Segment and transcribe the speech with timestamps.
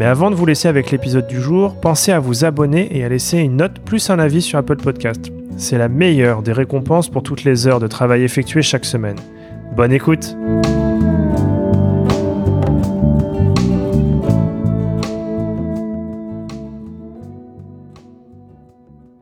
[0.00, 3.10] Mais avant de vous laisser avec l'épisode du jour, pensez à vous abonner et à
[3.10, 5.30] laisser une note plus un avis sur Apple Podcast.
[5.58, 9.18] C'est la meilleure des récompenses pour toutes les heures de travail effectuées chaque semaine.
[9.76, 10.34] Bonne écoute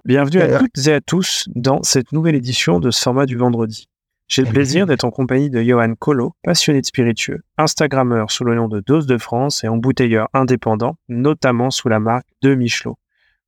[0.05, 3.89] Bienvenue à toutes et à tous dans cette nouvelle édition de ce format du vendredi.
[4.29, 8.55] J'ai le plaisir d'être en compagnie de Johan Colo, passionné de spiritueux, Instagrammeur sous le
[8.55, 12.99] nom de Dose de France et embouteilleur indépendant, notamment sous la marque de Michelot.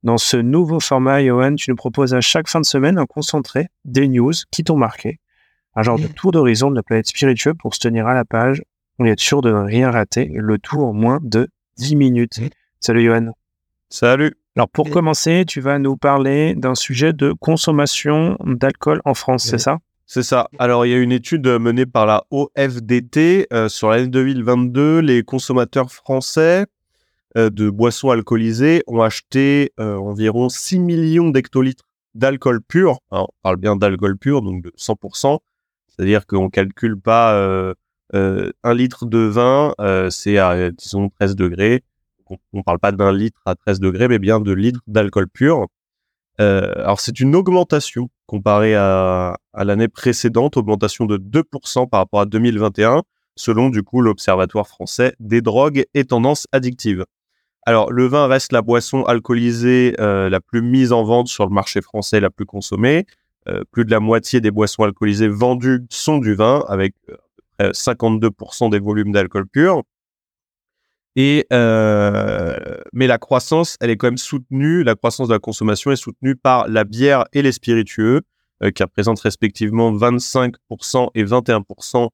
[0.01, 3.67] Dans ce nouveau format, Johan, tu nous proposes à chaque fin de semaine un concentré
[3.85, 5.19] des news qui t'ont marqué,
[5.75, 8.63] un genre de tour d'horizon de la planète spiritueux pour se tenir à la page
[8.99, 12.39] et être sûr de ne rien rater, le tout en moins de 10 minutes.
[12.79, 13.33] Salut Johan.
[13.89, 14.33] Salut.
[14.55, 19.59] Alors pour commencer, tu vas nous parler d'un sujet de consommation d'alcool en France, c'est
[19.59, 19.77] ça?
[20.13, 20.49] C'est ça.
[20.59, 24.99] Alors il y a une étude menée par la OFDT euh, sur l'année 2022.
[24.99, 26.65] Les consommateurs français
[27.37, 32.99] euh, de boissons alcoolisées ont acheté euh, environ 6 millions d'hectolitres d'alcool pur.
[33.11, 35.39] on parle bien d'alcool pur, donc de 100%.
[35.87, 37.73] C'est-à-dire qu'on calcule pas
[38.13, 39.73] un litre de vin,
[40.09, 41.85] c'est à disons 13 degrés
[42.53, 45.67] on ne parle pas d'un litre à 13 degrés, mais bien de litres d'alcool pur.
[46.39, 52.25] Euh, alors c'est une augmentation comparée à, l'année précédente, augmentation de 2% par rapport à
[52.25, 53.03] 2021,
[53.35, 57.05] selon du coup l'Observatoire français des drogues et tendances addictives.
[57.65, 61.53] Alors le vin reste la boisson alcoolisée euh, la plus mise en vente sur le
[61.53, 63.05] marché français, la plus consommée.
[63.47, 67.17] Euh, plus de la moitié des boissons alcoolisées vendues sont du vin, avec à peu
[67.57, 69.83] près 52% des volumes d'alcool pur.
[71.19, 72.57] Euh,
[72.93, 74.83] mais la croissance, elle est quand soutenue.
[74.83, 78.21] La croissance de la consommation est soutenue par la bière et les spiritueux,
[78.63, 82.09] euh, qui représentent respectivement 25% et 21%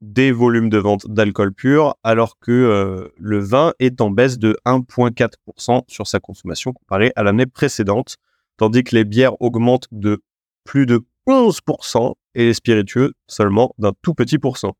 [0.00, 4.56] des volumes de vente d'alcool pur, alors que euh, le vin est en baisse de
[4.64, 8.16] 1,4% sur sa consommation comparé à l'année précédente,
[8.56, 10.22] tandis que les bières augmentent de
[10.64, 14.74] plus de 11% et les spiritueux seulement d'un tout petit pourcent.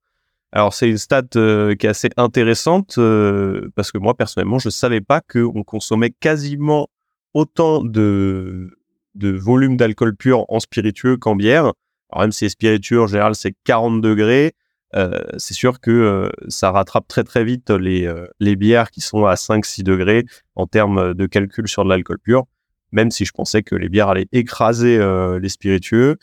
[0.53, 4.69] Alors c'est une stat euh, qui est assez intéressante euh, parce que moi personnellement je
[4.69, 6.88] savais pas qu'on consommait quasiment
[7.34, 8.77] autant de
[9.15, 11.72] de volume d'alcool pur en spiritueux qu'en bière.
[12.10, 14.55] Alors même si les spiritueux en général c'est 40 degrés,
[14.97, 19.34] euh, c'est sûr que ça rattrape très très vite les les bières qui sont à
[19.34, 20.25] 5-6 degrés
[20.56, 22.47] en termes de calcul sur de l'alcool pur.
[22.91, 24.99] Même si je pensais que les bières allaient écraser
[25.41, 26.16] les spiritueux,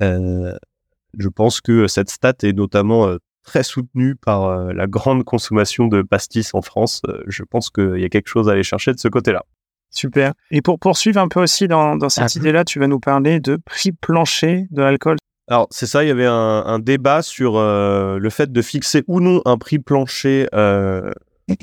[0.00, 6.02] je pense que cette stat est notamment très soutenu par euh, la grande consommation de
[6.02, 7.02] pastis en France.
[7.08, 9.44] Euh, je pense qu'il y a quelque chose à aller chercher de ce côté-là.
[9.90, 10.32] Super.
[10.50, 12.38] Et pour poursuivre un peu aussi dans, cette ah.
[12.38, 15.18] idée-là, tu vas nous parler de prix plancher de l'alcool.
[15.46, 19.20] Alors c'est ça, il y avait un, débat sur euh, le fait de fixer ou
[19.20, 20.48] non un prix plancher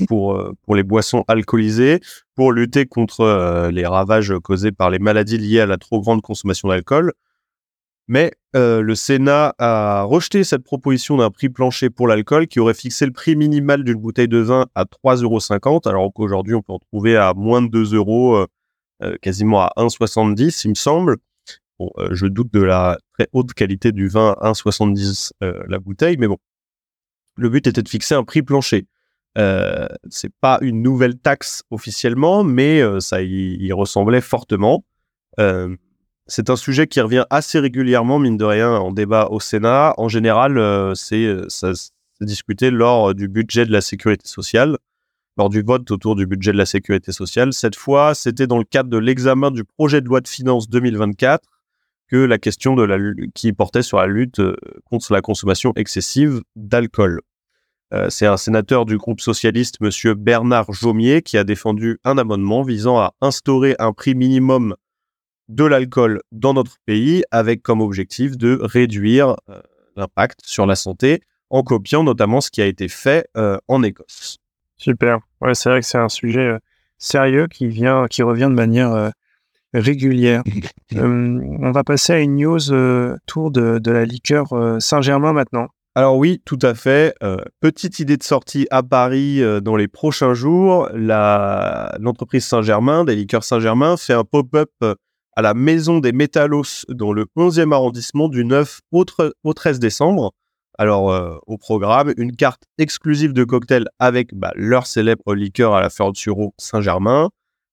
[0.08, 2.00] pour, pour les boissons alcoolisées
[2.36, 6.70] pour lutter contre les ravages causés par les maladies liées à la trop grande consommation
[6.70, 7.14] d'alcool.
[8.12, 12.74] Mais euh, le Sénat a rejeté cette proposition d'un prix plancher pour l'alcool qui aurait
[12.74, 16.74] fixé le prix minimal d'une bouteille de vin à 3,50 euros, alors qu'aujourd'hui on peut
[16.74, 18.48] en trouver à moins de 2 euros, euh,
[19.02, 21.20] euh, quasiment à 1,70 il me semble.
[21.80, 26.28] Bon, je doute de la très haute qualité du vin à 1,70 la bouteille, mais
[26.28, 26.38] bon.
[27.38, 28.88] Le but était de fixer un prix plancher.
[29.38, 34.84] Euh, c'est pas une nouvelle taxe officiellement, mais ça y, ressemblait fortement.
[36.32, 39.94] C'est un sujet qui revient assez régulièrement, mine de rien, en débat au Sénat.
[39.98, 41.74] En général, euh, c'est euh, ça
[42.22, 44.78] discuté lors du budget de la sécurité sociale,
[45.38, 47.52] lors du vote autour du budget de la sécurité sociale.
[47.52, 51.44] Cette fois, c'était dans le cadre de l'examen du projet de loi de finances 2024
[52.08, 52.78] que la question
[53.36, 54.56] qui portait sur la lutte euh,
[54.86, 57.20] contre la consommation excessive d'alcool.
[58.08, 63.00] c'est un sénateur du groupe socialiste, Monsieur Bernard Jaumier, qui a défendu un amendement visant
[63.00, 64.78] à instaurer un prix minimum
[65.52, 69.62] de l'alcool dans notre pays avec comme objectif de réduire euh,
[69.98, 74.38] l'impact sur la santé en copiant notamment ce qui a été fait euh, en Écosse.
[74.78, 75.20] Super.
[75.42, 76.60] Ouais, c'est vrai que c'est un sujet euh,
[76.98, 79.12] sérieux qui vient, qui revient de manière
[79.74, 80.44] régulière.
[80.96, 82.60] on va passer à une news
[83.26, 84.48] tour de, de la liqueur
[84.80, 85.68] Saint-Germain maintenant.
[85.96, 87.16] Alors oui, tout à fait.
[87.60, 90.90] Petite idée de sortie à Paris dans les prochains jours.
[90.94, 94.70] L'entreprise Saint-Germain, des liqueurs Saint-Germain, fait un pop-up
[95.34, 99.06] à la Maison des Métallos dans le 11e arrondissement du 9 au,
[99.54, 100.34] 13 décembre.
[100.78, 105.90] Alors, au programme, une carte exclusive de cocktails avec bah, leur célèbre liqueur à la
[106.14, 107.30] Sureau Saint-Germain,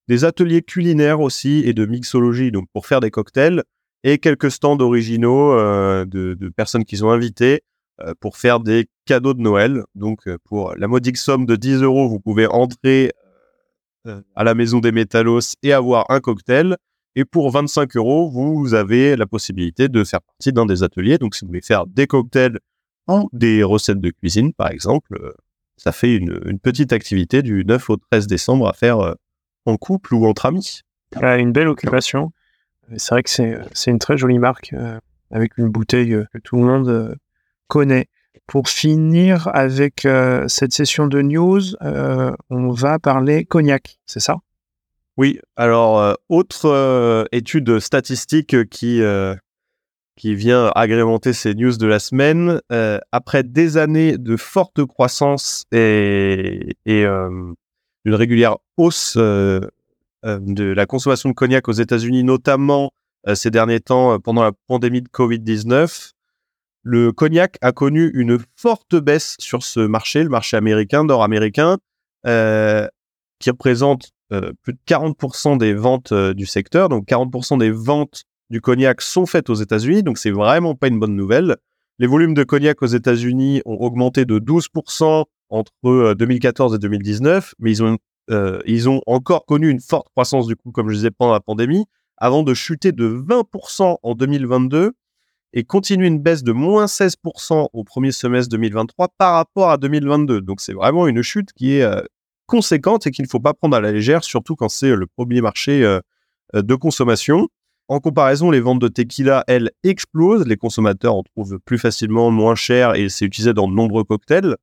[0.08, 3.62] des ateliers culinaires aussi et de mixologie donc pour faire des cocktails,
[4.04, 7.62] et quelques stands originaux de, de personnes qu'ils ont invitées
[8.00, 9.82] euh, pour faire des cadeaux de Noël.
[9.96, 13.10] Donc, euh, pour la modique somme de 10 euros, vous pouvez entrer
[14.06, 16.76] euh, à la maison des Métallos et avoir un cocktail.
[17.18, 21.18] Et pour 25 euros, vous avez la possibilité de faire partie d'un des ateliers.
[21.18, 22.60] Donc, si vous voulez faire des cocktails
[23.08, 25.34] ou des recettes de cuisine, par exemple,
[25.76, 29.16] ça fait une, petite activité du 9 au 13 décembre à faire
[29.66, 30.82] en couple ou entre amis.
[31.16, 32.30] une belle occupation.
[32.96, 34.72] C'est vrai que c'est une très jolie marque
[35.32, 37.16] avec une bouteille que tout le monde
[37.66, 38.06] connaît.
[38.46, 44.36] Pour finir avec euh, cette session de news, euh, on va parler cognac, c'est ça?
[45.18, 49.02] Oui, alors euh, autre étude statistique qui,
[50.16, 52.60] qui vient agrémenter ces news de la semaine,
[53.12, 59.70] après des années de forte croissance et, et une régulière hausse de
[60.24, 62.92] la consommation de cognac aux États-Unis, notamment
[63.34, 66.12] ces derniers temps pendant la pandémie de Covid-19,
[66.82, 71.76] le cognac a connu une forte baisse sur ce marché, le marché américain, nord-américain,
[72.26, 72.88] euh,
[73.38, 76.88] qui représente euh, plus de 40% des ventes euh, du secteur.
[76.88, 80.98] Donc 40% des ventes du cognac sont faites aux États-Unis, donc c'est vraiment pas une
[80.98, 81.56] bonne nouvelle.
[81.98, 87.70] Les volumes de cognac aux États-Unis ont augmenté de 12% entre 2014 et 2019, mais
[87.72, 87.98] ils ont
[88.66, 91.86] ils ont encore connu une forte croissance du coup, comme je disais pendant la pandémie,
[92.18, 94.92] avant de chuter de 20% en 2022
[95.52, 100.40] et continue une baisse de moins 16% au premier semestre 2023 par rapport à 2022.
[100.40, 102.02] Donc c'est vraiment une chute qui est euh,
[102.48, 105.40] conséquente et qu'il ne faut pas prendre à la légère, surtout quand c'est le premier
[105.40, 106.00] marché euh,
[106.56, 107.48] euh, de consommation.
[107.86, 110.46] En comparaison, les ventes de tequila, elles, explosent.
[110.46, 114.56] Les consommateurs en trouvent plus facilement, moins cher et c'est utilisé dans de nombreux cocktails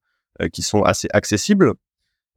[0.51, 1.73] qui sont assez accessibles.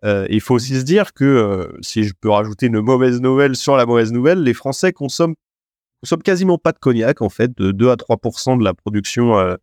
[0.04, 3.84] il faut aussi se dire que, si je peux rajouter une mauvaise nouvelle sur la
[3.84, 5.34] mauvaise nouvelle, les Français consomment
[6.00, 9.56] consomme quasiment pas de cognac en fait, de 2 à 3% de la production euh,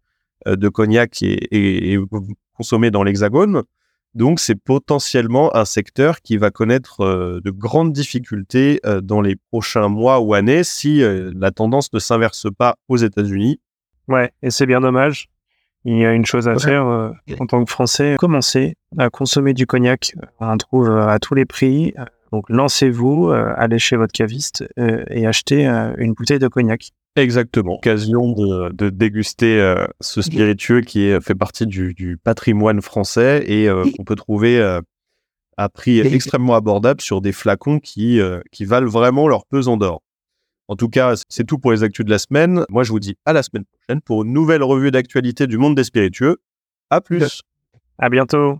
[0.48, 2.00] euh, de cognac est,
[2.54, 3.64] consommée dans l'Hexagone.
[4.15, 9.89] Donc c'est potentiellement un secteur qui va connaître euh, de grandes difficultés dans les prochains
[9.89, 13.59] mois ou années si la tendance ne s'inverse pas aux États-Unis.
[14.07, 15.27] Ouais, et c'est bien dommage.
[15.83, 19.67] Il y a une chose à faire en tant que Français, commencer à consommer du
[19.67, 20.13] cognac.
[20.39, 21.94] On trouve à tous les prix.
[22.35, 26.89] Donc lancez-vous, euh, allez chez votre caviste euh, et achetez euh, une bouteille de cognac.
[27.15, 27.75] Exactement.
[27.75, 34.15] Occasion de, déguster ce spiritueux qui est, fait partie du, patrimoine français et qu'on peut
[34.15, 34.62] trouver
[35.57, 38.19] à prix extrêmement abordable sur des flacons qui,
[38.51, 40.01] qui valent vraiment leur pesant d'or.
[40.67, 42.65] En tout cas, c'est tout pour les actus de la semaine.
[42.69, 45.75] Moi, je vous dis à la semaine prochaine pour une nouvelle revue d'actualité du monde
[45.75, 46.38] des spiritueux.
[46.89, 47.41] À plus.
[48.00, 48.59] À bientôt.